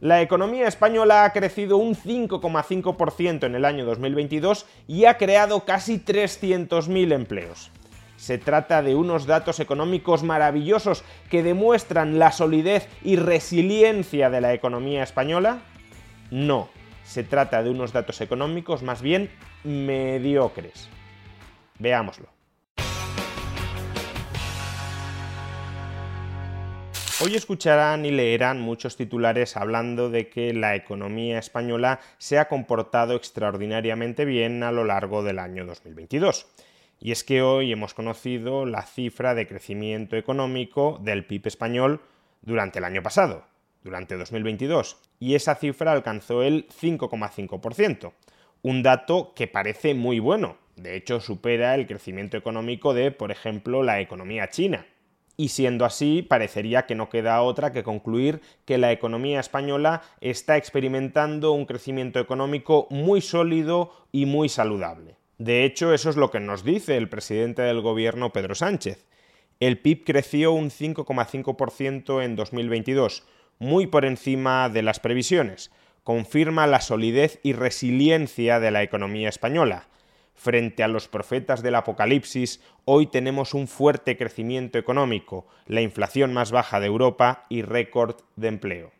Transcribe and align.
La 0.00 0.20
economía 0.20 0.68
española 0.68 1.24
ha 1.24 1.32
crecido 1.32 1.78
un 1.78 1.94
5,5% 1.94 3.44
en 3.44 3.54
el 3.54 3.64
año 3.64 3.86
2022 3.86 4.66
y 4.86 5.06
ha 5.06 5.16
creado 5.16 5.64
casi 5.64 5.98
300.000 5.98 7.12
empleos. 7.12 7.70
Se 8.16 8.36
trata 8.36 8.82
de 8.82 8.94
unos 8.94 9.26
datos 9.26 9.58
económicos 9.58 10.22
maravillosos 10.22 11.02
que 11.30 11.42
demuestran 11.42 12.18
la 12.18 12.32
solidez 12.32 12.88
y 13.02 13.16
resiliencia 13.16 14.28
de 14.28 14.40
la 14.40 14.52
economía 14.52 15.02
española. 15.02 15.60
No, 16.30 16.68
se 17.04 17.24
trata 17.24 17.62
de 17.62 17.70
unos 17.70 17.92
datos 17.92 18.20
económicos 18.20 18.82
más 18.82 19.00
bien 19.00 19.30
mediocres. 19.64 20.88
Veámoslo. 21.78 22.35
Hoy 27.18 27.34
escucharán 27.34 28.04
y 28.04 28.10
leerán 28.10 28.60
muchos 28.60 28.98
titulares 28.98 29.56
hablando 29.56 30.10
de 30.10 30.28
que 30.28 30.52
la 30.52 30.74
economía 30.74 31.38
española 31.38 31.98
se 32.18 32.38
ha 32.38 32.46
comportado 32.46 33.14
extraordinariamente 33.14 34.26
bien 34.26 34.62
a 34.62 34.70
lo 34.70 34.84
largo 34.84 35.22
del 35.22 35.38
año 35.38 35.64
2022. 35.64 36.46
Y 37.00 37.12
es 37.12 37.24
que 37.24 37.40
hoy 37.40 37.72
hemos 37.72 37.94
conocido 37.94 38.66
la 38.66 38.82
cifra 38.82 39.34
de 39.34 39.46
crecimiento 39.46 40.16
económico 40.16 41.00
del 41.02 41.24
PIB 41.24 41.46
español 41.46 42.02
durante 42.42 42.80
el 42.80 42.84
año 42.84 43.02
pasado, 43.02 43.46
durante 43.82 44.18
2022, 44.18 44.98
y 45.18 45.36
esa 45.36 45.54
cifra 45.54 45.92
alcanzó 45.92 46.42
el 46.42 46.68
5,5%, 46.68 48.12
un 48.60 48.82
dato 48.82 49.32
que 49.34 49.46
parece 49.46 49.94
muy 49.94 50.18
bueno, 50.18 50.58
de 50.76 50.96
hecho 50.96 51.20
supera 51.20 51.76
el 51.76 51.86
crecimiento 51.86 52.36
económico 52.36 52.92
de, 52.92 53.10
por 53.10 53.30
ejemplo, 53.30 53.82
la 53.82 54.00
economía 54.02 54.50
china. 54.50 54.84
Y 55.36 55.48
siendo 55.48 55.84
así, 55.84 56.22
parecería 56.22 56.86
que 56.86 56.94
no 56.94 57.10
queda 57.10 57.42
otra 57.42 57.72
que 57.72 57.82
concluir 57.82 58.40
que 58.64 58.78
la 58.78 58.92
economía 58.92 59.38
española 59.40 60.02
está 60.20 60.56
experimentando 60.56 61.52
un 61.52 61.66
crecimiento 61.66 62.20
económico 62.20 62.86
muy 62.90 63.20
sólido 63.20 63.92
y 64.12 64.24
muy 64.24 64.48
saludable. 64.48 65.16
De 65.38 65.64
hecho, 65.64 65.92
eso 65.92 66.08
es 66.08 66.16
lo 66.16 66.30
que 66.30 66.40
nos 66.40 66.64
dice 66.64 66.96
el 66.96 67.10
presidente 67.10 67.60
del 67.60 67.82
gobierno 67.82 68.32
Pedro 68.32 68.54
Sánchez. 68.54 69.06
El 69.60 69.78
PIB 69.78 70.04
creció 70.04 70.52
un 70.52 70.70
5,5% 70.70 72.22
en 72.24 72.36
2022, 72.36 73.24
muy 73.58 73.86
por 73.86 74.06
encima 74.06 74.70
de 74.70 74.82
las 74.82 75.00
previsiones. 75.00 75.70
Confirma 76.02 76.66
la 76.66 76.80
solidez 76.80 77.40
y 77.42 77.52
resiliencia 77.52 78.60
de 78.60 78.70
la 78.70 78.82
economía 78.82 79.28
española. 79.28 79.88
Frente 80.36 80.84
a 80.84 80.88
los 80.88 81.08
profetas 81.08 81.62
del 81.62 81.74
apocalipsis, 81.74 82.62
hoy 82.84 83.06
tenemos 83.06 83.54
un 83.54 83.66
fuerte 83.66 84.18
crecimiento 84.18 84.78
económico, 84.78 85.46
la 85.66 85.80
inflación 85.80 86.34
más 86.34 86.52
baja 86.52 86.78
de 86.78 86.86
Europa 86.86 87.46
y 87.48 87.62
récord 87.62 88.16
de 88.36 88.48
empleo. 88.48 88.92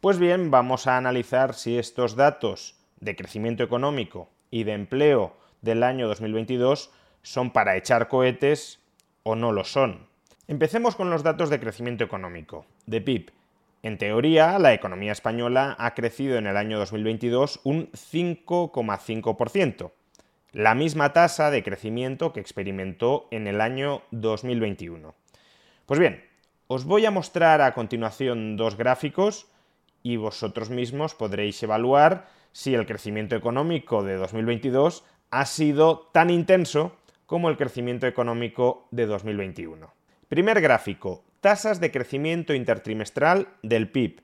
Pues 0.00 0.18
bien, 0.18 0.50
vamos 0.50 0.86
a 0.86 0.96
analizar 0.96 1.54
si 1.54 1.78
estos 1.78 2.16
datos 2.16 2.74
de 3.00 3.14
crecimiento 3.14 3.62
económico 3.62 4.30
y 4.50 4.64
de 4.64 4.72
empleo 4.72 5.36
del 5.60 5.82
año 5.82 6.08
2022 6.08 6.90
son 7.22 7.50
para 7.50 7.76
echar 7.76 8.08
cohetes 8.08 8.80
o 9.22 9.36
no 9.36 9.52
lo 9.52 9.64
son. 9.64 10.06
Empecemos 10.48 10.96
con 10.96 11.10
los 11.10 11.22
datos 11.22 11.50
de 11.50 11.60
crecimiento 11.60 12.02
económico, 12.02 12.66
de 12.86 13.00
PIB. 13.00 13.30
En 13.82 13.98
teoría, 13.98 14.58
la 14.58 14.72
economía 14.72 15.12
española 15.12 15.76
ha 15.78 15.94
crecido 15.94 16.38
en 16.38 16.46
el 16.46 16.56
año 16.56 16.78
2022 16.78 17.60
un 17.64 17.90
5,5%, 17.92 19.92
la 20.52 20.74
misma 20.74 21.12
tasa 21.12 21.50
de 21.50 21.62
crecimiento 21.62 22.32
que 22.32 22.40
experimentó 22.40 23.26
en 23.30 23.46
el 23.46 23.60
año 23.60 24.02
2021. 24.10 25.14
Pues 25.86 25.98
bien, 25.98 26.24
os 26.66 26.84
voy 26.84 27.06
a 27.06 27.10
mostrar 27.10 27.60
a 27.60 27.74
continuación 27.74 28.56
dos 28.56 28.76
gráficos 28.76 29.46
y 30.02 30.16
vosotros 30.16 30.70
mismos 30.70 31.14
podréis 31.14 31.62
evaluar 31.62 32.28
si 32.52 32.74
el 32.74 32.86
crecimiento 32.86 33.34
económico 33.34 34.02
de 34.02 34.16
2022 34.16 35.04
ha 35.30 35.46
sido 35.46 36.10
tan 36.12 36.28
intenso 36.28 36.96
como 37.26 37.48
el 37.48 37.56
crecimiento 37.56 38.06
económico 38.06 38.88
de 38.90 39.06
2021. 39.06 39.90
Primer 40.28 40.60
gráfico, 40.60 41.24
tasas 41.40 41.80
de 41.80 41.90
crecimiento 41.90 42.52
intertrimestral 42.52 43.48
del 43.62 43.90
PIB, 43.90 44.22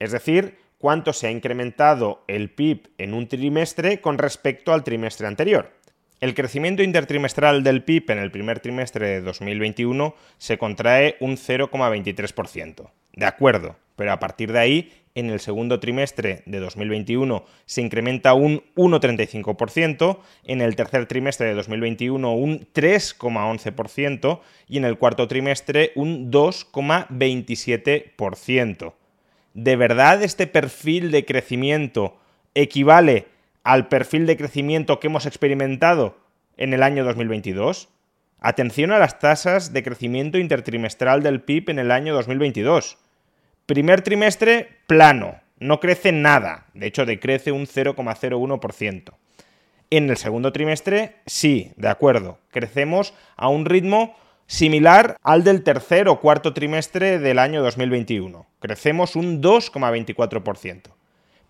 es 0.00 0.12
decir, 0.12 0.58
cuánto 0.78 1.12
se 1.12 1.26
ha 1.26 1.30
incrementado 1.30 2.24
el 2.28 2.50
PIB 2.50 2.88
en 2.98 3.14
un 3.14 3.28
trimestre 3.28 4.00
con 4.00 4.16
respecto 4.16 4.72
al 4.72 4.84
trimestre 4.84 5.26
anterior. 5.26 5.72
El 6.20 6.34
crecimiento 6.34 6.82
intertrimestral 6.82 7.62
del 7.62 7.84
PIB 7.84 8.10
en 8.10 8.18
el 8.18 8.32
primer 8.32 8.58
trimestre 8.58 9.06
de 9.08 9.20
2021 9.20 10.16
se 10.38 10.58
contrae 10.58 11.16
un 11.20 11.36
0,23%. 11.36 12.90
De 13.12 13.26
acuerdo, 13.26 13.76
pero 13.94 14.10
a 14.12 14.18
partir 14.18 14.50
de 14.52 14.58
ahí, 14.58 14.92
en 15.14 15.30
el 15.30 15.38
segundo 15.40 15.80
trimestre 15.80 16.42
de 16.46 16.60
2021 16.60 17.44
se 17.66 17.82
incrementa 17.82 18.32
un 18.34 18.62
1,35%, 18.76 20.18
en 20.44 20.60
el 20.60 20.76
tercer 20.76 21.06
trimestre 21.06 21.48
de 21.48 21.54
2021 21.54 22.32
un 22.32 22.60
3,11% 22.72 24.40
y 24.68 24.76
en 24.78 24.84
el 24.84 24.96
cuarto 24.98 25.26
trimestre 25.28 25.92
un 25.94 26.30
2,27%. 26.30 28.92
¿De 29.54 29.76
verdad 29.76 30.22
este 30.22 30.46
perfil 30.46 31.10
de 31.10 31.24
crecimiento 31.24 32.18
equivale 32.54 33.26
al 33.64 33.88
perfil 33.88 34.26
de 34.26 34.36
crecimiento 34.36 35.00
que 35.00 35.08
hemos 35.08 35.26
experimentado 35.26 36.18
en 36.56 36.74
el 36.74 36.82
año 36.82 37.04
2022? 37.04 37.88
Atención 38.40 38.92
a 38.92 38.98
las 38.98 39.18
tasas 39.18 39.72
de 39.72 39.82
crecimiento 39.82 40.38
intertrimestral 40.38 41.22
del 41.22 41.40
PIB 41.40 41.70
en 41.70 41.78
el 41.80 41.90
año 41.90 42.14
2022. 42.14 42.98
Primer 43.66 44.02
trimestre, 44.02 44.68
plano, 44.86 45.40
no 45.58 45.80
crece 45.80 46.12
nada, 46.12 46.66
de 46.72 46.86
hecho 46.86 47.04
decrece 47.04 47.50
un 47.50 47.66
0,01%. 47.66 49.14
En 49.90 50.10
el 50.10 50.16
segundo 50.16 50.52
trimestre, 50.52 51.16
sí, 51.26 51.72
de 51.76 51.88
acuerdo, 51.88 52.38
crecemos 52.50 53.14
a 53.36 53.48
un 53.48 53.64
ritmo 53.64 54.14
similar 54.46 55.16
al 55.22 55.44
del 55.44 55.62
tercer 55.62 56.08
o 56.08 56.20
cuarto 56.20 56.54
trimestre 56.54 57.18
del 57.18 57.38
año 57.38 57.62
2021. 57.62 58.46
Crecemos 58.60 59.16
un 59.16 59.42
2,24%. 59.42 60.82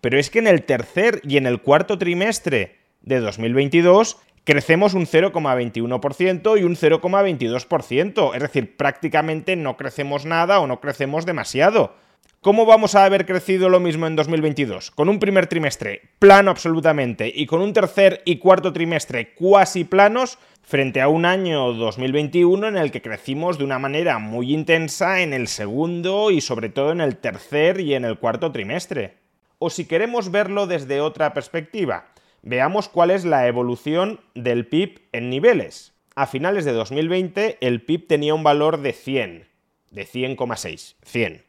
Pero 0.01 0.19
es 0.19 0.29
que 0.29 0.39
en 0.39 0.47
el 0.47 0.63
tercer 0.63 1.21
y 1.23 1.37
en 1.37 1.45
el 1.45 1.61
cuarto 1.61 1.97
trimestre 1.97 2.77
de 3.01 3.19
2022 3.19 4.17
crecemos 4.43 4.93
un 4.93 5.05
0,21% 5.05 6.59
y 6.59 6.63
un 6.63 6.75
0,22%. 6.75 8.35
Es 8.35 8.41
decir, 8.41 8.77
prácticamente 8.77 9.55
no 9.55 9.77
crecemos 9.77 10.25
nada 10.25 10.59
o 10.59 10.67
no 10.67 10.79
crecemos 10.79 11.25
demasiado. 11.25 11.95
¿Cómo 12.41 12.65
vamos 12.65 12.95
a 12.95 13.03
haber 13.03 13.25
crecido 13.25 13.67
lo 13.67 13.81
mismo 13.81 14.07
en 14.07 14.15
2022? 14.15 14.91
Con 14.91 15.09
un 15.09 15.19
primer 15.19 15.47
trimestre 15.47 16.01
plano 16.19 16.51
absolutamente 16.51 17.29
y 17.35 17.45
con 17.45 17.59
un 17.59 17.73
tercer 17.73 18.21
y 18.23 18.37
cuarto 18.37 18.71
trimestre 18.71 19.33
cuasi 19.33 19.83
planos 19.83 20.39
frente 20.69 21.01
a 21.01 21.07
un 21.07 21.25
año 21.25 21.73
2021 21.73 22.67
en 22.67 22.77
el 22.77 22.91
que 22.91 23.01
crecimos 23.01 23.57
de 23.57 23.63
una 23.63 23.79
manera 23.79 24.19
muy 24.19 24.53
intensa 24.53 25.23
en 25.23 25.33
el 25.33 25.47
segundo 25.47 26.29
y 26.29 26.41
sobre 26.41 26.69
todo 26.69 26.91
en 26.91 27.01
el 27.01 27.17
tercer 27.17 27.79
y 27.79 27.95
en 27.95 28.05
el 28.05 28.19
cuarto 28.19 28.51
trimestre 28.51 29.17
o 29.57 29.71
si 29.71 29.85
queremos 29.85 30.29
verlo 30.29 30.67
desde 30.67 31.01
otra 31.01 31.33
perspectiva, 31.33 32.13
veamos 32.43 32.87
cuál 32.87 33.09
es 33.09 33.25
la 33.25 33.47
evolución 33.47 34.19
del 34.35 34.67
PIB 34.67 35.01
en 35.11 35.31
niveles. 35.31 35.95
A 36.13 36.27
finales 36.27 36.65
de 36.65 36.73
2020 36.73 37.57
el 37.61 37.81
PIB 37.81 38.05
tenía 38.05 38.35
un 38.35 38.43
valor 38.43 38.79
de 38.79 38.93
100, 38.93 39.47
de 39.89 40.05
100,6, 40.05 40.97
100. 41.03 41.45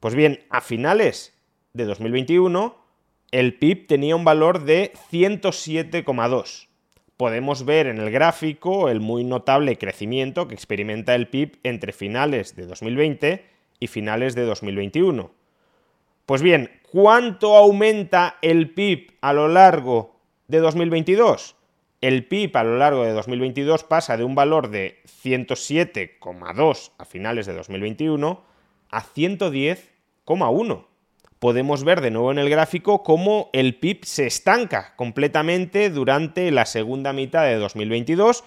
Pues 0.00 0.16
bien, 0.16 0.44
a 0.50 0.60
finales 0.60 1.38
de 1.72 1.84
2021 1.84 2.76
el 3.30 3.54
PIB 3.54 3.86
tenía 3.86 4.16
un 4.16 4.24
valor 4.24 4.64
de 4.64 4.92
107,2. 5.12 6.65
Podemos 7.16 7.64
ver 7.64 7.86
en 7.86 7.98
el 7.98 8.10
gráfico 8.10 8.90
el 8.90 9.00
muy 9.00 9.24
notable 9.24 9.78
crecimiento 9.78 10.48
que 10.48 10.54
experimenta 10.54 11.14
el 11.14 11.28
PIB 11.28 11.58
entre 11.62 11.92
finales 11.92 12.56
de 12.56 12.66
2020 12.66 13.44
y 13.80 13.86
finales 13.86 14.34
de 14.34 14.44
2021. 14.44 15.30
Pues 16.26 16.42
bien, 16.42 16.70
¿cuánto 16.90 17.56
aumenta 17.56 18.36
el 18.42 18.70
PIB 18.70 19.12
a 19.22 19.32
lo 19.32 19.48
largo 19.48 20.16
de 20.48 20.58
2022? 20.58 21.56
El 22.02 22.26
PIB 22.26 22.54
a 22.56 22.64
lo 22.64 22.76
largo 22.76 23.04
de 23.04 23.12
2022 23.12 23.84
pasa 23.84 24.18
de 24.18 24.24
un 24.24 24.34
valor 24.34 24.68
de 24.68 25.00
107,2 25.22 26.90
a 26.98 27.04
finales 27.06 27.46
de 27.46 27.54
2021 27.54 28.42
a 28.90 29.02
110,1. 29.02 30.86
Podemos 31.38 31.84
ver 31.84 32.00
de 32.00 32.10
nuevo 32.10 32.32
en 32.32 32.38
el 32.38 32.48
gráfico 32.48 33.02
cómo 33.02 33.50
el 33.52 33.74
PIB 33.74 34.04
se 34.04 34.26
estanca 34.26 34.94
completamente 34.96 35.90
durante 35.90 36.50
la 36.50 36.64
segunda 36.64 37.12
mitad 37.12 37.44
de 37.44 37.56
2022 37.56 38.42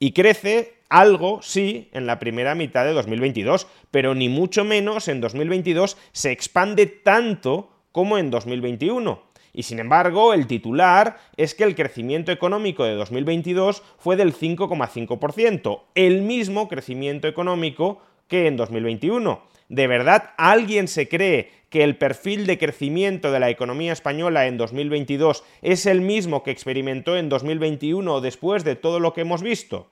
y 0.00 0.12
crece 0.12 0.74
algo, 0.88 1.40
sí, 1.42 1.88
en 1.92 2.06
la 2.06 2.18
primera 2.18 2.56
mitad 2.56 2.84
de 2.84 2.92
2022, 2.92 3.68
pero 3.92 4.16
ni 4.16 4.28
mucho 4.28 4.64
menos 4.64 5.06
en 5.06 5.20
2022 5.20 5.96
se 6.10 6.32
expande 6.32 6.86
tanto 6.86 7.70
como 7.92 8.18
en 8.18 8.30
2021. 8.30 9.22
Y 9.54 9.62
sin 9.62 9.78
embargo, 9.78 10.34
el 10.34 10.46
titular 10.46 11.18
es 11.36 11.54
que 11.54 11.64
el 11.64 11.76
crecimiento 11.76 12.32
económico 12.32 12.84
de 12.84 12.94
2022 12.94 13.82
fue 13.98 14.16
del 14.16 14.34
5,5%, 14.34 15.82
el 15.94 16.22
mismo 16.22 16.68
crecimiento 16.68 17.28
económico 17.28 18.02
que 18.28 18.46
en 18.46 18.56
2021. 18.56 19.42
¿De 19.68 19.86
verdad 19.86 20.30
alguien 20.36 20.88
se 20.88 21.08
cree 21.08 21.50
que 21.70 21.82
el 21.82 21.96
perfil 21.96 22.46
de 22.46 22.58
crecimiento 22.58 23.32
de 23.32 23.40
la 23.40 23.48
economía 23.48 23.92
española 23.92 24.46
en 24.46 24.58
2022 24.58 25.44
es 25.62 25.86
el 25.86 26.02
mismo 26.02 26.42
que 26.42 26.50
experimentó 26.50 27.16
en 27.16 27.28
2021 27.28 28.20
después 28.20 28.64
de 28.64 28.76
todo 28.76 29.00
lo 29.00 29.14
que 29.14 29.22
hemos 29.22 29.42
visto? 29.42 29.88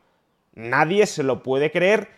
Nadie 0.54 1.06
se 1.06 1.22
lo 1.22 1.42
puede 1.42 1.70
creer 1.70 2.08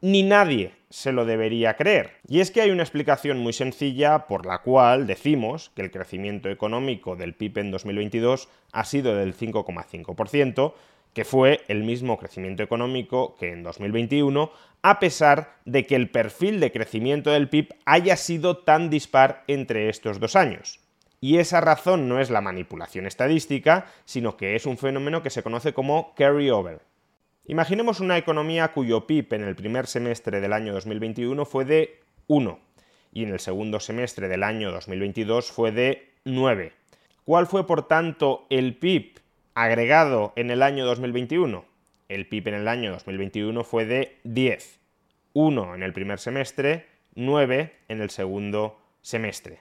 ni 0.00 0.22
nadie 0.22 0.72
se 0.88 1.12
lo 1.12 1.24
debería 1.24 1.76
creer. 1.76 2.12
Y 2.26 2.40
es 2.40 2.50
que 2.50 2.60
hay 2.62 2.70
una 2.70 2.82
explicación 2.82 3.38
muy 3.38 3.52
sencilla 3.52 4.26
por 4.26 4.46
la 4.46 4.58
cual 4.62 5.06
decimos 5.06 5.70
que 5.74 5.82
el 5.82 5.90
crecimiento 5.90 6.48
económico 6.48 7.16
del 7.16 7.34
PIB 7.34 7.58
en 7.58 7.70
2022 7.70 8.48
ha 8.72 8.84
sido 8.84 9.14
del 9.14 9.36
5,5%, 9.36 10.72
que 11.12 11.24
fue 11.24 11.60
el 11.68 11.82
mismo 11.84 12.18
crecimiento 12.18 12.62
económico 12.62 13.36
que 13.36 13.52
en 13.52 13.62
2021, 13.62 14.50
a 14.82 14.98
pesar 14.98 15.56
de 15.64 15.86
que 15.86 15.96
el 15.96 16.10
perfil 16.10 16.60
de 16.60 16.72
crecimiento 16.72 17.30
del 17.30 17.48
PIB 17.48 17.74
haya 17.84 18.16
sido 18.16 18.58
tan 18.58 18.90
dispar 18.90 19.44
entre 19.46 19.88
estos 19.88 20.20
dos 20.20 20.36
años. 20.36 20.80
Y 21.20 21.38
esa 21.38 21.60
razón 21.60 22.08
no 22.08 22.18
es 22.20 22.30
la 22.30 22.40
manipulación 22.40 23.06
estadística, 23.06 23.86
sino 24.04 24.36
que 24.36 24.56
es 24.56 24.64
un 24.64 24.78
fenómeno 24.78 25.22
que 25.22 25.30
se 25.30 25.42
conoce 25.42 25.74
como 25.74 26.14
carryover. 26.14 26.80
Imaginemos 27.46 28.00
una 28.00 28.16
economía 28.16 28.72
cuyo 28.72 29.06
PIB 29.06 29.34
en 29.34 29.44
el 29.44 29.56
primer 29.56 29.86
semestre 29.86 30.40
del 30.40 30.52
año 30.52 30.72
2021 30.72 31.44
fue 31.44 31.64
de 31.64 32.00
1 32.28 32.58
y 33.12 33.24
en 33.24 33.30
el 33.30 33.40
segundo 33.40 33.80
semestre 33.80 34.28
del 34.28 34.42
año 34.42 34.70
2022 34.70 35.50
fue 35.50 35.72
de 35.72 36.12
9. 36.24 36.72
¿Cuál 37.24 37.46
fue, 37.46 37.66
por 37.66 37.86
tanto, 37.86 38.46
el 38.50 38.76
PIB 38.76 39.19
agregado 39.54 40.32
en 40.36 40.50
el 40.50 40.62
año 40.62 40.84
2021? 40.86 41.64
El 42.08 42.26
PIB 42.26 42.48
en 42.48 42.54
el 42.54 42.68
año 42.68 42.92
2021 42.92 43.64
fue 43.64 43.84
de 43.84 44.18
10. 44.24 44.80
1 45.32 45.74
en 45.74 45.82
el 45.82 45.92
primer 45.92 46.18
semestre, 46.18 46.86
9 47.14 47.72
en 47.88 48.00
el 48.00 48.10
segundo 48.10 48.80
semestre. 49.02 49.60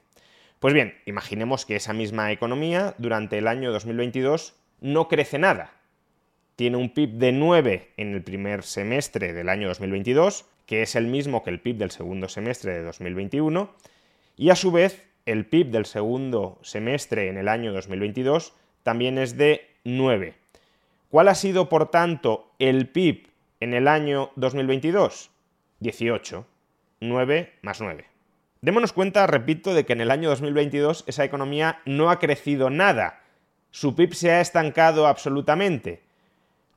Pues 0.59 0.73
bien, 0.73 0.95
imaginemos 1.05 1.65
que 1.65 1.75
esa 1.75 1.93
misma 1.93 2.31
economía 2.31 2.95
durante 2.97 3.37
el 3.37 3.47
año 3.47 3.71
2022 3.71 4.55
no 4.81 5.07
crece 5.07 5.39
nada, 5.39 5.73
tiene 6.59 6.75
un 6.75 6.89
PIB 6.89 7.11
de 7.11 7.31
9 7.31 7.93
en 7.95 8.13
el 8.13 8.21
primer 8.21 8.63
semestre 8.63 9.31
del 9.31 9.47
año 9.47 9.69
2022, 9.69 10.45
que 10.65 10.81
es 10.81 10.97
el 10.97 11.07
mismo 11.07 11.41
que 11.41 11.51
el 11.51 11.61
PIB 11.61 11.77
del 11.77 11.91
segundo 11.91 12.27
semestre 12.27 12.73
de 12.73 12.83
2021, 12.83 13.73
y 14.35 14.49
a 14.49 14.57
su 14.57 14.69
vez 14.69 15.07
el 15.25 15.45
PIB 15.45 15.67
del 15.67 15.85
segundo 15.85 16.59
semestre 16.61 17.29
en 17.29 17.37
el 17.37 17.47
año 17.47 17.71
2022 17.71 18.53
también 18.83 19.17
es 19.17 19.37
de 19.37 19.68
9. 19.97 20.35
¿Cuál 21.09 21.27
ha 21.27 21.35
sido, 21.35 21.69
por 21.69 21.89
tanto, 21.89 22.51
el 22.59 22.87
PIB 22.87 23.27
en 23.59 23.73
el 23.73 23.87
año 23.87 24.31
2022? 24.35 25.31
18. 25.79 26.45
9 27.01 27.53
más 27.61 27.81
9. 27.81 28.05
Démonos 28.61 28.93
cuenta, 28.93 29.25
repito, 29.25 29.73
de 29.73 29.85
que 29.85 29.93
en 29.93 30.01
el 30.01 30.11
año 30.11 30.29
2022 30.29 31.05
esa 31.07 31.23
economía 31.23 31.81
no 31.85 32.09
ha 32.09 32.19
crecido 32.19 32.69
nada. 32.69 33.21
Su 33.71 33.95
PIB 33.95 34.13
se 34.13 34.31
ha 34.31 34.41
estancado 34.41 35.07
absolutamente. 35.07 36.01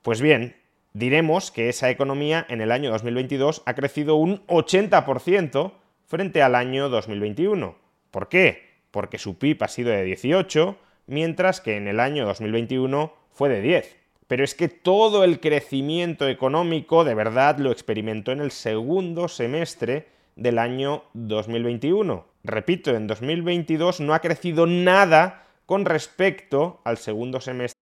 Pues 0.02 0.20
bien, 0.20 0.56
diremos 0.92 1.50
que 1.50 1.68
esa 1.68 1.90
economía 1.90 2.46
en 2.48 2.60
el 2.60 2.70
año 2.70 2.90
2022 2.90 3.62
ha 3.66 3.74
crecido 3.74 4.14
un 4.14 4.46
80% 4.46 5.72
frente 6.06 6.42
al 6.42 6.54
año 6.54 6.88
2021. 6.88 7.76
¿Por 8.10 8.28
qué? 8.28 8.70
Porque 8.90 9.18
su 9.18 9.38
PIB 9.38 9.64
ha 9.64 9.68
sido 9.68 9.90
de 9.90 10.04
18, 10.04 10.78
mientras 11.12 11.60
que 11.60 11.76
en 11.76 11.86
el 11.86 12.00
año 12.00 12.24
2021 12.26 13.12
fue 13.30 13.50
de 13.50 13.60
10. 13.60 13.96
Pero 14.26 14.44
es 14.44 14.54
que 14.54 14.68
todo 14.68 15.24
el 15.24 15.40
crecimiento 15.40 16.26
económico 16.26 17.04
de 17.04 17.14
verdad 17.14 17.58
lo 17.58 17.70
experimentó 17.70 18.32
en 18.32 18.40
el 18.40 18.50
segundo 18.50 19.28
semestre 19.28 20.08
del 20.36 20.58
año 20.58 21.04
2021. 21.12 22.24
Repito, 22.44 22.96
en 22.96 23.06
2022 23.06 24.00
no 24.00 24.14
ha 24.14 24.20
crecido 24.20 24.66
nada 24.66 25.44
con 25.66 25.84
respecto 25.84 26.80
al 26.84 26.96
segundo 26.96 27.40
semestre 27.40 27.81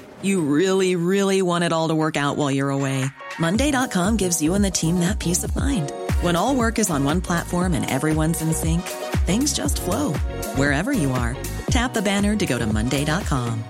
You 0.23 0.41
really, 0.41 0.95
really 0.95 1.41
want 1.41 1.63
it 1.63 1.73
all 1.73 1.87
to 1.87 1.95
work 1.95 2.17
out 2.17 2.37
while 2.37 2.51
you're 2.51 2.69
away. 2.69 3.05
Monday.com 3.39 4.17
gives 4.17 4.41
you 4.41 4.53
and 4.53 4.63
the 4.63 4.71
team 4.71 4.99
that 4.99 5.19
peace 5.19 5.43
of 5.43 5.55
mind. 5.55 5.91
When 6.21 6.35
all 6.35 6.55
work 6.55 6.77
is 6.79 6.89
on 6.89 7.03
one 7.03 7.21
platform 7.21 7.73
and 7.73 7.89
everyone's 7.89 8.41
in 8.41 8.53
sync, 8.53 8.81
things 9.25 9.53
just 9.53 9.81
flow 9.81 10.13
wherever 10.55 10.91
you 10.91 11.11
are. 11.11 11.35
Tap 11.67 11.93
the 11.93 12.01
banner 12.01 12.35
to 12.35 12.45
go 12.45 12.57
to 12.59 12.67
Monday.com. 12.67 13.63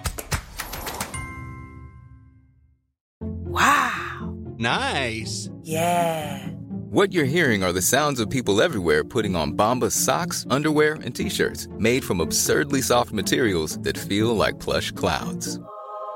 Wow. 3.20 4.36
Nice. 4.58 5.50
Yeah. 5.62 6.48
What 6.90 7.14
you're 7.14 7.24
hearing 7.24 7.64
are 7.64 7.72
the 7.72 7.82
sounds 7.82 8.20
of 8.20 8.30
people 8.30 8.62
everywhere 8.62 9.06
putting 9.06 9.36
on 9.36 9.54
Bombas 9.54 9.94
socks, 9.94 10.46
underwear, 10.50 10.96
and 10.96 11.16
t 11.16 11.30
shirts 11.30 11.70
made 11.78 12.04
from 12.04 12.20
absurdly 12.20 12.82
soft 12.82 13.14
materials 13.14 13.78
that 13.80 13.98
feel 13.98 14.36
like 14.36 14.60
plush 14.60 14.92
clouds. 14.92 15.58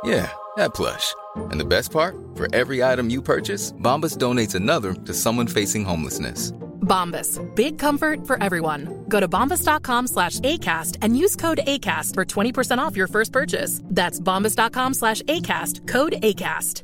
Yeah, 0.06 0.30
that 0.56 0.76
plush. 0.76 1.16
And 1.50 1.60
the 1.60 1.66
best 1.66 1.92
part, 1.92 2.16
for 2.36 2.48
every 2.54 2.84
item 2.84 3.10
you 3.10 3.24
purchase, 3.24 3.74
Bombas 3.82 4.18
donates 4.18 4.54
another 4.54 4.94
to 4.94 5.14
someone 5.14 5.48
facing 5.48 5.84
homelessness. 5.84 6.52
Bombas, 6.82 7.42
big 7.56 7.80
comfort 7.80 8.28
for 8.28 8.38
everyone. 8.42 9.04
Go 9.10 9.20
to 9.20 9.28
bombas.com 9.28 10.06
slash 10.06 10.40
ACAST 10.42 10.98
and 11.02 11.18
use 11.18 11.36
code 11.36 11.60
ACAST 11.66 12.14
for 12.14 12.24
20% 12.24 12.78
off 12.78 12.96
your 12.96 13.08
first 13.08 13.34
purchase. 13.34 13.82
That's 13.90 14.20
bombas.com 14.20 14.94
slash 14.94 15.24
ACAST, 15.24 15.88
code 15.88 16.14
ACAST. 16.22 16.84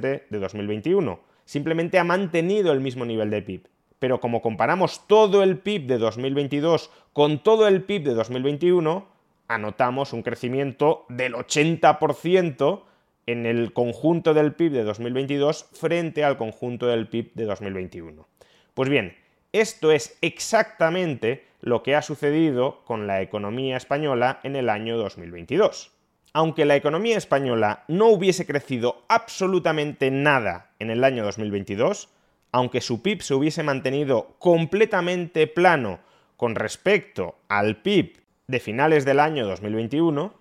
De 0.00 0.22
2021. 0.30 1.18
Simplemente 1.44 1.98
ha 1.98 2.04
mantenido 2.04 2.72
el 2.72 2.80
mismo 2.80 3.04
nivel 3.04 3.30
de 3.30 3.42
PIB. 3.42 3.68
Pero 3.98 4.20
como 4.20 4.40
comparamos 4.40 5.06
todo 5.08 5.42
el 5.42 5.58
PIB 5.58 5.86
de 5.86 5.98
2022 5.98 6.90
con 7.12 7.42
todo 7.42 7.66
el 7.66 7.82
PIB 7.82 8.04
de 8.04 8.14
2021, 8.14 9.13
anotamos 9.48 10.12
un 10.12 10.22
crecimiento 10.22 11.04
del 11.08 11.34
80% 11.34 12.82
en 13.26 13.46
el 13.46 13.72
conjunto 13.72 14.34
del 14.34 14.52
PIB 14.54 14.72
de 14.72 14.84
2022 14.84 15.66
frente 15.72 16.24
al 16.24 16.36
conjunto 16.36 16.86
del 16.86 17.08
PIB 17.08 17.32
de 17.34 17.44
2021. 17.44 18.26
Pues 18.74 18.88
bien, 18.88 19.16
esto 19.52 19.92
es 19.92 20.18
exactamente 20.20 21.44
lo 21.60 21.82
que 21.82 21.94
ha 21.94 22.02
sucedido 22.02 22.82
con 22.84 23.06
la 23.06 23.22
economía 23.22 23.76
española 23.76 24.40
en 24.42 24.56
el 24.56 24.68
año 24.68 24.96
2022. 24.98 25.92
Aunque 26.32 26.64
la 26.64 26.76
economía 26.76 27.16
española 27.16 27.84
no 27.86 28.08
hubiese 28.08 28.44
crecido 28.44 29.04
absolutamente 29.08 30.10
nada 30.10 30.72
en 30.80 30.90
el 30.90 31.04
año 31.04 31.24
2022, 31.24 32.08
aunque 32.50 32.80
su 32.80 33.02
PIB 33.02 33.22
se 33.22 33.34
hubiese 33.34 33.62
mantenido 33.62 34.34
completamente 34.38 35.46
plano 35.46 36.00
con 36.36 36.56
respecto 36.56 37.36
al 37.48 37.76
PIB 37.76 38.23
de 38.46 38.60
finales 38.60 39.04
del 39.04 39.20
año 39.20 39.46
2021, 39.46 40.34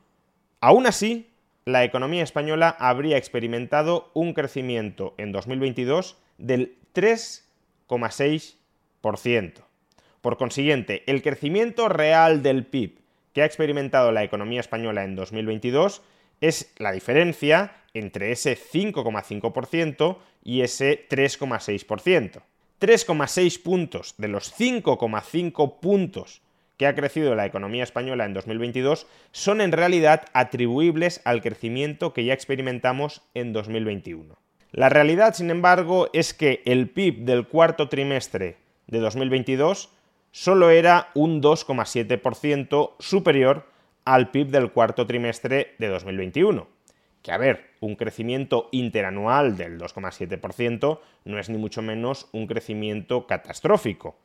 aún 0.59 0.85
así, 0.85 1.29
la 1.65 1.83
economía 1.83 2.23
española 2.23 2.75
habría 2.79 3.17
experimentado 3.17 4.11
un 4.13 4.33
crecimiento 4.33 5.13
en 5.17 5.31
2022 5.31 6.17
del 6.37 6.77
3,6%. 6.93 9.53
Por 10.21 10.37
consiguiente, 10.37 11.03
el 11.07 11.21
crecimiento 11.21 11.89
real 11.89 12.43
del 12.43 12.65
PIB 12.65 12.99
que 13.33 13.41
ha 13.41 13.45
experimentado 13.45 14.11
la 14.11 14.23
economía 14.23 14.59
española 14.59 15.03
en 15.03 15.15
2022 15.15 16.03
es 16.39 16.71
la 16.77 16.91
diferencia 16.91 17.77
entre 17.93 18.31
ese 18.31 18.57
5,5% 18.57 20.17
y 20.43 20.61
ese 20.61 21.07
3,6%. 21.09 22.41
3,6 22.79 23.63
puntos 23.63 24.15
de 24.17 24.27
los 24.27 24.53
5,5 24.59 25.79
puntos 25.79 26.42
que 26.77 26.87
ha 26.87 26.95
crecido 26.95 27.35
la 27.35 27.45
economía 27.45 27.83
española 27.83 28.25
en 28.25 28.33
2022 28.33 29.07
son 29.31 29.61
en 29.61 29.71
realidad 29.71 30.25
atribuibles 30.33 31.21
al 31.25 31.41
crecimiento 31.41 32.13
que 32.13 32.25
ya 32.25 32.33
experimentamos 32.33 33.21
en 33.33 33.53
2021. 33.53 34.35
La 34.71 34.89
realidad, 34.89 35.35
sin 35.35 35.51
embargo, 35.51 36.09
es 36.13 36.33
que 36.33 36.63
el 36.65 36.89
PIB 36.89 37.25
del 37.25 37.47
cuarto 37.47 37.89
trimestre 37.89 38.57
de 38.87 38.99
2022 38.99 39.89
solo 40.31 40.71
era 40.71 41.09
un 41.13 41.43
2,7% 41.43 42.93
superior 42.99 43.67
al 44.03 44.31
PIB 44.31 44.47
del 44.47 44.71
cuarto 44.71 45.05
trimestre 45.05 45.75
de 45.77 45.87
2021. 45.89 46.67
Que 47.21 47.31
a 47.31 47.37
ver, 47.37 47.69
un 47.79 47.95
crecimiento 47.95 48.67
interanual 48.71 49.55
del 49.55 49.79
2,7% 49.79 50.99
no 51.25 51.39
es 51.39 51.49
ni 51.49 51.57
mucho 51.57 51.81
menos 51.81 52.27
un 52.33 52.47
crecimiento 52.47 53.27
catastrófico. 53.27 54.17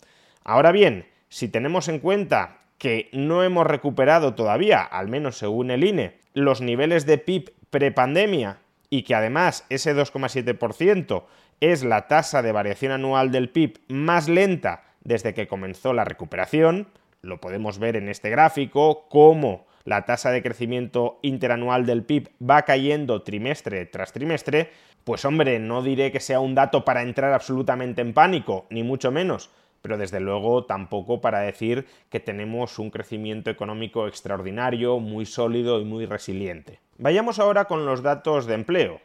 Ahora 0.42 0.72
bien, 0.72 1.06
si 1.28 1.48
tenemos 1.48 1.88
en 1.88 1.98
cuenta 1.98 2.58
que 2.78 3.08
no 3.12 3.42
hemos 3.42 3.66
recuperado 3.66 4.34
todavía, 4.34 4.82
al 4.82 5.08
menos 5.08 5.36
según 5.38 5.70
el 5.70 5.84
INE, 5.84 6.18
los 6.32 6.60
niveles 6.60 7.06
de 7.06 7.18
PIB 7.18 7.52
prepandemia 7.70 8.58
y 8.88 9.02
que 9.02 9.14
además 9.14 9.66
ese 9.68 9.94
2,7% 9.94 11.24
es 11.60 11.84
la 11.84 12.06
tasa 12.06 12.42
de 12.42 12.52
variación 12.52 12.92
anual 12.92 13.30
del 13.32 13.50
PIB 13.50 13.80
más 13.88 14.28
lenta 14.28 14.84
desde 15.02 15.34
que 15.34 15.48
comenzó 15.48 15.92
la 15.92 16.04
recuperación, 16.04 16.88
lo 17.20 17.40
podemos 17.40 17.78
ver 17.78 17.96
en 17.96 18.08
este 18.08 18.30
gráfico, 18.30 19.08
cómo 19.08 19.66
la 19.84 20.04
tasa 20.04 20.30
de 20.30 20.42
crecimiento 20.42 21.18
interanual 21.22 21.86
del 21.86 22.04
PIB 22.04 22.30
va 22.42 22.62
cayendo 22.62 23.22
trimestre 23.22 23.86
tras 23.86 24.12
trimestre, 24.12 24.70
pues 25.04 25.24
hombre, 25.24 25.58
no 25.58 25.82
diré 25.82 26.12
que 26.12 26.20
sea 26.20 26.40
un 26.40 26.54
dato 26.54 26.84
para 26.84 27.02
entrar 27.02 27.32
absolutamente 27.32 28.02
en 28.02 28.12
pánico, 28.12 28.66
ni 28.70 28.82
mucho 28.82 29.10
menos, 29.10 29.50
pero 29.82 29.98
desde 29.98 30.20
luego 30.20 30.64
tampoco 30.64 31.20
para 31.20 31.40
decir 31.40 31.86
que 32.10 32.20
tenemos 32.20 32.78
un 32.78 32.90
crecimiento 32.90 33.50
económico 33.50 34.06
extraordinario, 34.06 34.98
muy 34.98 35.26
sólido 35.26 35.80
y 35.80 35.84
muy 35.84 36.06
resiliente. 36.06 36.80
Vayamos 36.98 37.38
ahora 37.38 37.66
con 37.66 37.86
los 37.86 38.02
datos 38.02 38.46
de 38.46 38.54
empleo. 38.54 39.00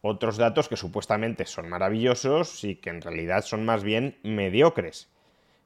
Otros 0.00 0.36
datos 0.36 0.68
que 0.68 0.76
supuestamente 0.76 1.46
son 1.46 1.68
maravillosos 1.68 2.64
y 2.64 2.76
que 2.76 2.90
en 2.90 3.02
realidad 3.02 3.44
son 3.44 3.64
más 3.64 3.84
bien 3.84 4.16
mediocres. 4.22 5.08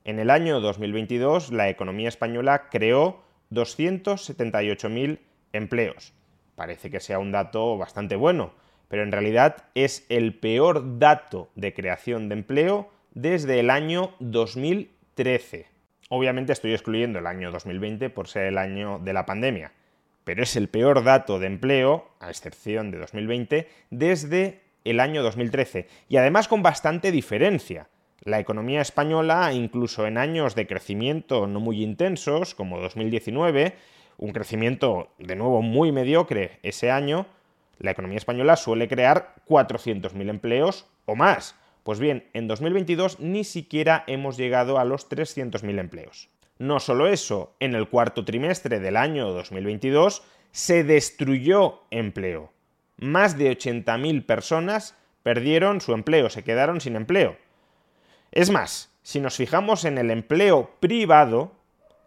En 0.04 0.18
el 0.18 0.30
año 0.30 0.60
2022 0.60 1.52
la 1.52 1.68
economía 1.68 2.08
española 2.08 2.68
creó 2.70 3.22
278.000 3.50 5.18
empleos. 5.52 6.12
Parece 6.54 6.90
que 6.90 7.00
sea 7.00 7.18
un 7.18 7.32
dato 7.32 7.76
bastante 7.76 8.16
bueno, 8.16 8.52
pero 8.88 9.02
en 9.02 9.12
realidad 9.12 9.64
es 9.74 10.06
el 10.08 10.34
peor 10.34 10.98
dato 10.98 11.50
de 11.54 11.74
creación 11.74 12.28
de 12.28 12.34
empleo 12.34 12.90
desde 13.16 13.58
el 13.58 13.70
año 13.70 14.14
2013. 14.20 15.66
Obviamente 16.08 16.52
estoy 16.52 16.72
excluyendo 16.72 17.18
el 17.18 17.26
año 17.26 17.50
2020 17.50 18.10
por 18.10 18.28
ser 18.28 18.44
el 18.44 18.58
año 18.58 19.00
de 19.00 19.12
la 19.12 19.26
pandemia 19.26 19.72
pero 20.26 20.42
es 20.42 20.56
el 20.56 20.68
peor 20.68 21.04
dato 21.04 21.38
de 21.38 21.46
empleo, 21.46 22.08
a 22.18 22.30
excepción 22.30 22.90
de 22.90 22.98
2020, 22.98 23.68
desde 23.90 24.60
el 24.82 24.98
año 24.98 25.22
2013, 25.22 25.86
y 26.08 26.16
además 26.16 26.48
con 26.48 26.64
bastante 26.64 27.12
diferencia. 27.12 27.86
La 28.24 28.40
economía 28.40 28.80
española, 28.80 29.52
incluso 29.52 30.04
en 30.04 30.18
años 30.18 30.56
de 30.56 30.66
crecimiento 30.66 31.46
no 31.46 31.60
muy 31.60 31.80
intensos, 31.80 32.56
como 32.56 32.80
2019, 32.80 33.76
un 34.18 34.32
crecimiento 34.32 35.10
de 35.18 35.36
nuevo 35.36 35.62
muy 35.62 35.92
mediocre 35.92 36.58
ese 36.64 36.90
año, 36.90 37.26
la 37.78 37.92
economía 37.92 38.18
española 38.18 38.56
suele 38.56 38.88
crear 38.88 39.36
400.000 39.46 40.28
empleos 40.28 40.86
o 41.04 41.14
más. 41.14 41.54
Pues 41.86 42.00
bien, 42.00 42.28
en 42.32 42.48
2022 42.48 43.20
ni 43.20 43.44
siquiera 43.44 44.02
hemos 44.08 44.36
llegado 44.36 44.80
a 44.80 44.84
los 44.84 45.08
300.000 45.08 45.78
empleos. 45.78 46.28
No 46.58 46.80
solo 46.80 47.06
eso, 47.06 47.54
en 47.60 47.76
el 47.76 47.88
cuarto 47.88 48.24
trimestre 48.24 48.80
del 48.80 48.96
año 48.96 49.30
2022 49.30 50.24
se 50.50 50.82
destruyó 50.82 51.82
empleo. 51.92 52.52
Más 52.96 53.38
de 53.38 53.56
80.000 53.56 54.26
personas 54.26 54.96
perdieron 55.22 55.80
su 55.80 55.92
empleo, 55.92 56.28
se 56.28 56.42
quedaron 56.42 56.80
sin 56.80 56.96
empleo. 56.96 57.36
Es 58.32 58.50
más, 58.50 58.92
si 59.04 59.20
nos 59.20 59.36
fijamos 59.36 59.84
en 59.84 59.96
el 59.96 60.10
empleo 60.10 60.72
privado, 60.80 61.52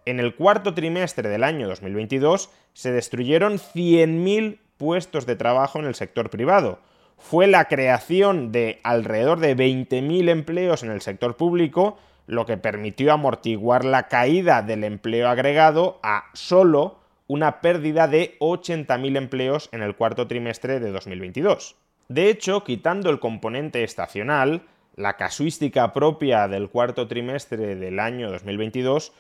en 0.06 0.20
el 0.20 0.36
cuarto 0.36 0.74
trimestre 0.74 1.30
del 1.30 1.46
año 1.46 1.70
2022 1.70 2.50
se 2.74 2.92
destruyeron 2.92 3.60
100.000 3.60 4.60
puestos 4.76 5.26
de 5.26 5.38
trabajo 5.38 5.80
en 5.80 5.86
el 5.86 5.96
sector 5.96 6.30
privado. 6.30 6.82
Fue 7.20 7.48
la 7.48 7.66
creación 7.66 8.52
de 8.52 8.80
alrededor 8.84 9.40
de 9.40 9.56
20.000 9.56 10.30
empleos 10.30 10.84
en 10.84 10.92
el 10.92 11.02
sector 11.02 11.38
público 11.38 11.98
lo 12.30 12.46
que 12.46 12.58
permitió 12.58 13.12
amortiguar 13.12 13.84
la 13.84 14.08
caída 14.08 14.62
del 14.62 14.84
empleo 14.84 15.28
agregado 15.30 16.00
a 16.04 16.26
solo 16.34 17.00
una 17.26 17.60
pérdida 17.60 18.08
de 18.08 18.38
80.000 18.40 19.18
empleos 19.18 19.70
en 19.72 19.82
el 19.82 19.96
cuarto 19.96 20.28
trimestre 20.28 20.80
de 20.80 20.92
2022. 20.92 21.76
De 22.08 22.30
hecho, 22.30 22.64
quitando 22.64 23.10
el 23.10 23.20
componente 23.20 23.84
estacional, 23.84 24.62
la 24.96 25.18
casuística 25.18 25.92
propia 25.92 26.48
del 26.48 26.70
cuarto 26.70 27.08
trimestre 27.08 27.76
del 27.76 28.00
año 28.00 28.30
2022, 28.30 29.12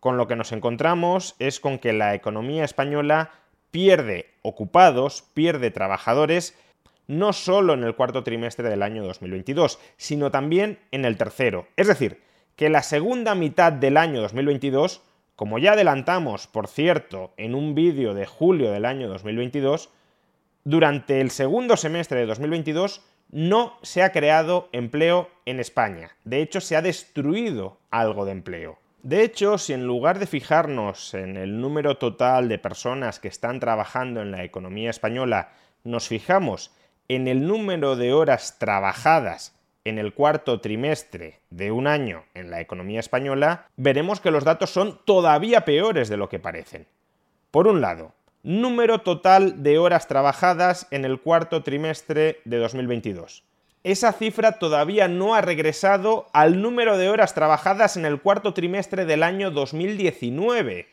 con 0.00 0.16
lo 0.16 0.26
que 0.26 0.36
nos 0.36 0.52
encontramos 0.52 1.36
es 1.38 1.60
con 1.60 1.78
que 1.78 1.92
la 1.92 2.14
economía 2.14 2.64
española 2.64 3.32
pierde 3.70 4.30
ocupados, 4.40 5.24
pierde 5.34 5.70
trabajadores, 5.70 6.58
no 7.06 7.32
solo 7.32 7.74
en 7.74 7.84
el 7.84 7.94
cuarto 7.94 8.24
trimestre 8.24 8.68
del 8.68 8.82
año 8.82 9.04
2022, 9.04 9.78
sino 9.96 10.30
también 10.30 10.78
en 10.90 11.04
el 11.04 11.16
tercero. 11.16 11.66
Es 11.76 11.86
decir, 11.86 12.20
que 12.56 12.70
la 12.70 12.82
segunda 12.82 13.34
mitad 13.34 13.72
del 13.72 13.96
año 13.96 14.20
2022, 14.22 15.02
como 15.36 15.58
ya 15.58 15.72
adelantamos, 15.72 16.46
por 16.46 16.68
cierto, 16.68 17.32
en 17.36 17.54
un 17.54 17.74
vídeo 17.74 18.14
de 18.14 18.26
julio 18.26 18.70
del 18.70 18.84
año 18.84 19.08
2022, 19.08 19.90
durante 20.64 21.20
el 21.20 21.30
segundo 21.30 21.76
semestre 21.76 22.20
de 22.20 22.26
2022 22.26 23.02
no 23.30 23.78
se 23.82 24.02
ha 24.02 24.12
creado 24.12 24.68
empleo 24.72 25.30
en 25.44 25.60
España. 25.60 26.16
De 26.24 26.40
hecho, 26.40 26.60
se 26.60 26.76
ha 26.76 26.82
destruido 26.82 27.78
algo 27.90 28.24
de 28.24 28.32
empleo. 28.32 28.78
De 29.02 29.22
hecho, 29.22 29.58
si 29.58 29.72
en 29.72 29.86
lugar 29.86 30.18
de 30.18 30.26
fijarnos 30.26 31.14
en 31.14 31.36
el 31.36 31.60
número 31.60 31.98
total 31.98 32.48
de 32.48 32.58
personas 32.58 33.20
que 33.20 33.28
están 33.28 33.60
trabajando 33.60 34.22
en 34.22 34.32
la 34.32 34.42
economía 34.42 34.90
española, 34.90 35.52
nos 35.84 36.08
fijamos 36.08 36.72
en 37.08 37.28
el 37.28 37.46
número 37.46 37.96
de 37.96 38.12
horas 38.12 38.56
trabajadas 38.58 39.54
en 39.84 39.98
el 39.98 40.12
cuarto 40.14 40.60
trimestre 40.60 41.40
de 41.50 41.70
un 41.70 41.86
año 41.86 42.24
en 42.34 42.50
la 42.50 42.60
economía 42.60 43.00
española, 43.00 43.68
veremos 43.76 44.20
que 44.20 44.32
los 44.32 44.44
datos 44.44 44.70
son 44.70 45.00
todavía 45.04 45.64
peores 45.64 46.08
de 46.08 46.16
lo 46.16 46.28
que 46.28 46.40
parecen. 46.40 46.86
Por 47.52 47.68
un 47.68 47.80
lado, 47.80 48.12
número 48.42 49.00
total 49.02 49.62
de 49.62 49.78
horas 49.78 50.08
trabajadas 50.08 50.88
en 50.90 51.04
el 51.04 51.20
cuarto 51.20 51.62
trimestre 51.62 52.40
de 52.44 52.58
2022. 52.58 53.44
Esa 53.84 54.12
cifra 54.12 54.58
todavía 54.58 55.06
no 55.06 55.36
ha 55.36 55.40
regresado 55.40 56.26
al 56.32 56.60
número 56.60 56.98
de 56.98 57.08
horas 57.08 57.34
trabajadas 57.34 57.96
en 57.96 58.04
el 58.04 58.20
cuarto 58.20 58.52
trimestre 58.52 59.04
del 59.04 59.22
año 59.22 59.52
2019 59.52 60.88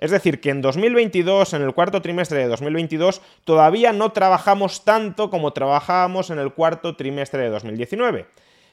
es 0.00 0.10
decir, 0.10 0.40
que 0.40 0.48
en 0.48 0.62
2022, 0.62 1.52
en 1.52 1.60
el 1.60 1.74
cuarto 1.74 2.00
trimestre 2.00 2.38
de 2.38 2.48
2022, 2.48 3.20
todavía 3.44 3.92
no 3.92 4.12
trabajamos 4.12 4.82
tanto 4.82 5.28
como 5.28 5.52
trabajábamos 5.52 6.30
en 6.30 6.38
el 6.38 6.54
cuarto 6.54 6.96
trimestre 6.96 7.42
de 7.42 7.50
2019. 7.50 8.26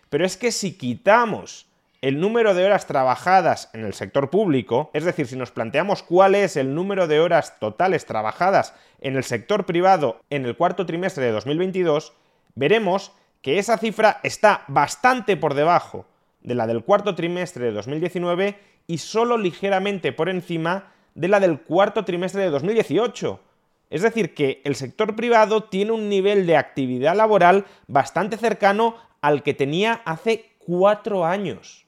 Pero 0.10 0.26
es 0.26 0.38
que 0.38 0.54
si 0.54 0.78
quitamos 0.78 1.68
el 2.02 2.22
número 2.22 2.54
de 2.54 2.66
horas 2.66 2.88
trabajadas 2.88 3.70
en 3.74 3.84
el 3.84 3.94
sector 3.94 4.30
público, 4.30 4.90
es 4.94 5.04
decir, 5.04 5.28
si 5.28 5.36
nos 5.36 5.52
planteamos 5.52 6.02
cuál 6.02 6.34
es 6.34 6.56
el 6.56 6.74
número 6.74 7.08
de 7.08 7.20
horas 7.20 7.60
totales 7.60 8.06
trabajadas 8.06 8.74
en 9.02 9.18
el 9.18 9.26
sector 9.26 9.66
privado 9.66 10.22
en 10.30 10.46
el 10.46 10.56
cuarto 10.56 10.86
trimestre 10.86 11.26
de 11.26 11.34
2022, 11.34 12.14
veremos 12.56 13.12
que 13.42 13.60
esa 13.60 13.78
cifra 13.78 14.22
está 14.24 14.64
bastante 14.70 15.36
por 15.36 15.56
debajo 15.56 16.06
de 16.42 16.56
la 16.56 16.68
del 16.68 16.86
cuarto 16.86 17.16
trimestre 17.16 17.66
de 17.66 17.72
2019 17.74 18.58
y 18.88 19.00
solo 19.00 19.38
ligeramente 19.38 20.14
por 20.14 20.30
encima 20.30 20.94
de 21.18 21.28
la 21.28 21.40
del 21.40 21.60
cuarto 21.60 22.06
trimestre 22.06 22.44
de 22.44 22.52
2018. 22.52 23.40
Es 23.90 24.04
decir, 24.04 24.36
que 24.36 24.62
el 24.64 24.76
sector 24.76 25.16
privado 25.16 25.64
tiene 25.64 25.92
un 25.92 26.10
nivel 26.10 26.46
de 26.46 26.56
actividad 26.56 27.16
laboral 27.16 27.66
bastante 27.88 28.38
cercano 28.38 28.96
al 29.20 29.42
que 29.42 29.56
tenía 29.56 30.02
hace 30.06 30.52
cuatro 30.60 31.26
años. 31.26 31.88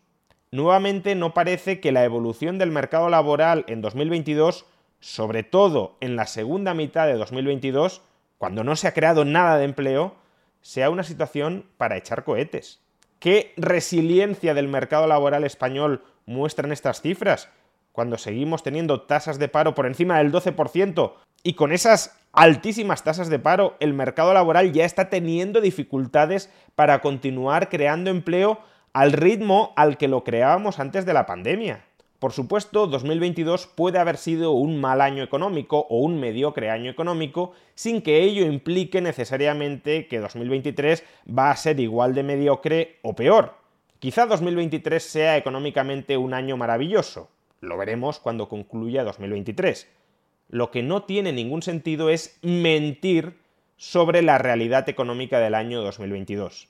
Nuevamente 0.52 1.14
no 1.14 1.36
parece 1.36 1.80
que 1.80 1.92
la 1.92 2.04
evolución 2.04 2.58
del 2.58 2.72
mercado 2.72 3.08
laboral 3.08 3.66
en 3.68 3.82
2022, 3.82 4.66
sobre 5.00 5.44
todo 5.44 5.96
en 6.02 6.16
la 6.16 6.26
segunda 6.26 6.74
mitad 6.74 7.06
de 7.06 7.14
2022, 7.14 8.02
cuando 8.40 8.64
no 8.64 8.76
se 8.76 8.88
ha 8.88 8.96
creado 8.96 9.26
nada 9.26 9.60
de 9.60 9.66
empleo, 9.66 10.16
sea 10.62 10.90
una 10.90 11.04
situación 11.04 11.66
para 11.78 11.98
echar 11.98 12.24
cohetes. 12.24 12.82
¿Qué 13.20 13.54
resiliencia 13.58 14.56
del 14.56 14.68
mercado 14.68 15.06
laboral 15.06 15.44
español 15.44 16.04
muestran 16.26 16.72
estas 16.72 17.02
cifras? 17.02 17.50
Cuando 17.91 18.17
seguimos 18.17 18.63
teniendo 18.63 19.01
tasas 19.01 19.39
de 19.39 19.48
paro 19.48 19.75
por 19.75 19.86
encima 19.86 20.17
del 20.17 20.31
12% 20.31 21.13
y 21.43 21.53
con 21.53 21.72
esas 21.72 22.17
altísimas 22.34 23.03
tasas 23.03 23.29
de 23.29 23.39
paro 23.39 23.75
el 23.79 23.93
mercado 23.93 24.34
laboral 24.34 24.72
ya 24.72 24.86
está 24.86 25.10
teniendo 25.10 25.62
dificultades 25.62 26.51
para 26.75 27.01
continuar 27.01 27.69
creando 27.69 28.10
empleo 28.10 28.60
al 28.93 29.13
ritmo 29.13 29.74
al 29.75 29.98
que 29.98 30.08
lo 30.08 30.24
creábamos 30.24 30.79
antes 30.79 31.05
de 31.05 31.13
la 31.13 31.25
pandemia. 31.25 31.86
Por 32.19 32.34
supuesto, 32.34 32.86
2022 32.88 33.67
puede 33.67 33.98
haber 33.98 34.17
sido 34.17 34.51
un 34.51 34.81
mal 34.81 35.00
año 35.00 35.24
económico 35.24 35.88
o 35.89 36.00
un 36.00 36.19
mediocre 36.19 36.69
año 36.69 36.91
económico 36.91 37.53
sin 37.75 38.01
que 38.01 38.24
ello 38.24 38.46
implique 38.46 39.00
necesariamente 39.00 40.08
que 40.08 40.19
2023 40.19 41.05
va 41.27 41.50
a 41.50 41.55
ser 41.55 41.79
igual 41.79 42.13
de 42.13 42.24
mediocre 42.24 43.00
o 43.03 43.15
peor. 43.15 43.55
Quizá 44.00 44.25
2023 44.25 45.01
sea 45.01 45.38
económicamente 45.38 46.17
un 46.17 46.34
año 46.34 46.58
maravilloso. 46.58 47.29
Lo 47.62 47.78
veremos 47.78 48.20
cuando 48.20 48.50
concluya 48.50 49.04
2023. 49.04 49.88
Lo 50.50 50.72
que 50.72 50.84
no 50.84 51.04
tiene 51.04 51.32
ningún 51.32 51.62
sentido 51.62 52.10
es 52.10 52.39
mentir 52.42 53.39
sobre 53.78 54.22
la 54.22 54.38
realidad 54.38 54.89
económica 54.89 55.39
del 55.39 55.56
año 55.56 55.82
2022. 55.82 56.68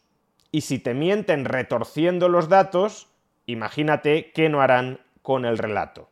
Y 0.52 0.62
si 0.62 0.80
te 0.80 0.94
mienten 0.94 1.46
retorciendo 1.46 2.28
los 2.28 2.50
datos, 2.50 3.08
imagínate 3.46 4.32
qué 4.32 4.50
no 4.50 4.62
harán 4.62 5.00
con 5.22 5.46
el 5.46 5.58
relato. 5.58 6.10